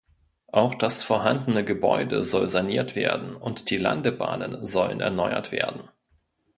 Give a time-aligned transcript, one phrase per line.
[0.51, 5.89] Auch das vorhandene Gebäude soll saniert werden und die Landebahnen sollen erneuert werden.